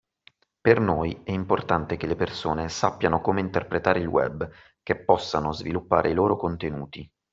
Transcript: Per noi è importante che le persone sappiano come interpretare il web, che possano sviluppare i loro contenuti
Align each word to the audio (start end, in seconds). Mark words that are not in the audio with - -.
Per 0.61 0.79
noi 0.79 1.21
è 1.23 1.29
importante 1.29 1.95
che 1.95 2.07
le 2.07 2.15
persone 2.15 2.69
sappiano 2.69 3.21
come 3.21 3.39
interpretare 3.39 3.99
il 3.99 4.07
web, 4.07 4.49
che 4.81 4.95
possano 5.03 5.51
sviluppare 5.51 6.09
i 6.09 6.15
loro 6.15 6.37
contenuti 6.37 7.07